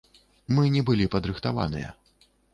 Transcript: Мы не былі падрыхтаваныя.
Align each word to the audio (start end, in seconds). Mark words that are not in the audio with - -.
Мы 0.59 0.63
не 0.75 0.81
былі 0.87 1.05
падрыхтаваныя. 1.17 1.95